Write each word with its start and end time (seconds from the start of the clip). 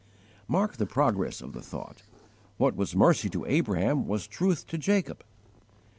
Mark 0.47 0.77
the 0.77 0.87
progress 0.87 1.41
of 1.43 1.53
the 1.53 1.61
thought. 1.61 2.01
What 2.57 2.75
was 2.75 2.95
mercy 2.95 3.29
to 3.29 3.45
Abraham 3.45 4.07
was 4.07 4.25
truth 4.25 4.65
to 4.69 4.77
Jacob. 4.79 5.23